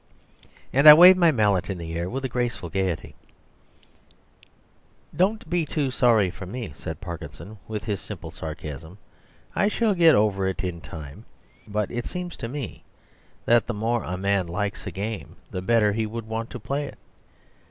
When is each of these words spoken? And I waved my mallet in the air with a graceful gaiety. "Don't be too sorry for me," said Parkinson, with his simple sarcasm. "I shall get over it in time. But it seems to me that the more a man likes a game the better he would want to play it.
And 0.73 0.89
I 0.89 0.95
waved 0.95 1.19
my 1.19 1.29
mallet 1.31 1.69
in 1.69 1.77
the 1.77 1.93
air 1.93 2.09
with 2.09 2.25
a 2.25 2.27
graceful 2.27 2.69
gaiety. 2.69 3.13
"Don't 5.15 5.47
be 5.47 5.63
too 5.63 5.91
sorry 5.91 6.31
for 6.31 6.47
me," 6.47 6.73
said 6.75 6.99
Parkinson, 6.99 7.59
with 7.67 7.83
his 7.83 8.01
simple 8.01 8.31
sarcasm. 8.31 8.97
"I 9.55 9.67
shall 9.67 9.93
get 9.93 10.15
over 10.15 10.47
it 10.47 10.63
in 10.63 10.81
time. 10.81 11.25
But 11.67 11.91
it 11.91 12.07
seems 12.07 12.35
to 12.37 12.47
me 12.47 12.83
that 13.45 13.67
the 13.67 13.75
more 13.75 14.03
a 14.03 14.17
man 14.17 14.47
likes 14.47 14.87
a 14.87 14.91
game 14.91 15.35
the 15.51 15.61
better 15.61 15.93
he 15.93 16.07
would 16.07 16.25
want 16.27 16.49
to 16.49 16.59
play 16.59 16.85
it. 16.87 16.97